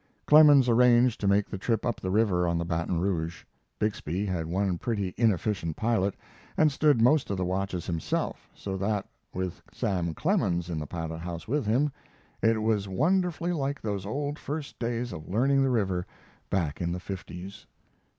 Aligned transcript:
Clemens 0.25 0.67
arranged 0.67 1.21
to 1.21 1.27
make 1.27 1.47
the 1.47 1.59
trip 1.59 1.85
up 1.85 2.01
the 2.01 2.09
river 2.09 2.47
on 2.47 2.57
the 2.57 2.65
Baton 2.65 2.99
Rouge. 2.99 3.43
Bixby 3.77 4.25
had 4.25 4.47
one 4.47 4.79
pretty 4.79 5.13
inefficient 5.15 5.75
pilot, 5.75 6.15
and 6.57 6.71
stood 6.71 6.99
most 7.03 7.29
of 7.29 7.37
the 7.37 7.45
watches 7.45 7.85
himself, 7.85 8.49
so 8.55 8.77
that 8.77 9.07
with 9.31 9.61
"Sam 9.71 10.15
Clemens" 10.15 10.71
in 10.71 10.79
the 10.79 10.87
pilot 10.87 11.19
house 11.19 11.47
with 11.47 11.67
him, 11.67 11.91
it 12.41 12.63
was 12.63 12.87
wonderfully 12.87 13.53
like 13.53 13.79
those 13.79 14.03
old 14.07 14.39
first 14.39 14.79
days 14.79 15.13
of 15.13 15.29
learning 15.29 15.61
the 15.61 15.69
river, 15.69 16.07
back 16.49 16.81
in 16.81 16.93
the 16.93 16.99
fifties. 16.99 17.67